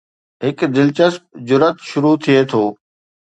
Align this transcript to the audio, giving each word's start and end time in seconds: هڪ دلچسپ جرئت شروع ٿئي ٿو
هڪ 0.45 0.59
دلچسپ 0.75 1.21
جرئت 1.47 1.77
شروع 1.89 2.15
ٿئي 2.23 2.39
ٿو 2.49 2.63